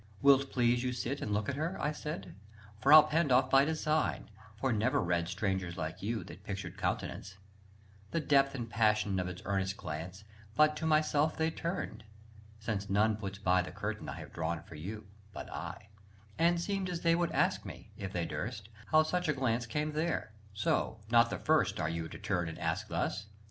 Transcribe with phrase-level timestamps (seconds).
[0.19, 1.77] Will't please you sit and look at her?
[1.79, 2.33] I said
[2.81, 7.37] "Frà Pandolf" by design, for never read Strangers like you that pictured countenance,
[8.09, 10.23] The depth and passion of its earnest glance,
[10.55, 12.03] But to myself they turned
[12.59, 15.89] (since none puts by The curtain I have drawn for you, but I)
[16.39, 19.91] And seemed as they would ask me, if they durst, How such a glance came
[19.91, 23.27] there; so, not the first Are you to turn and ask thus.